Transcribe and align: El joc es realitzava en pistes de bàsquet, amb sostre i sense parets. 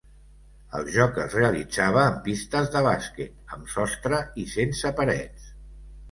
El 0.77 0.87
joc 0.93 1.17
es 1.23 1.33
realitzava 1.39 2.05
en 2.11 2.15
pistes 2.27 2.71
de 2.75 2.81
bàsquet, 2.87 3.35
amb 3.57 3.69
sostre 3.75 4.23
i 4.45 4.47
sense 4.55 4.93
parets. 5.01 5.45